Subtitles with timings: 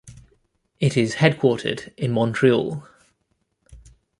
[0.79, 2.87] It is headquartered in Montreal.